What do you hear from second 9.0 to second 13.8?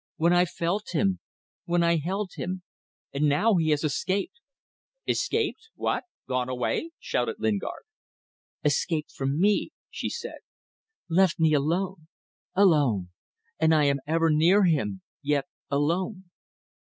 from me," she said; "left me alone. Alone. And